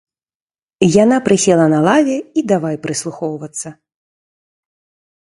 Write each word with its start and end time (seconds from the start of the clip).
Яна 1.03 1.17
прысела 1.27 1.65
на 1.73 1.79
лаве 1.87 2.15
і 2.43 2.45
давай 2.53 2.75
прыслухоўвацца. 2.87 3.69